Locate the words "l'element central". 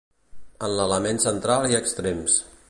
0.79-1.69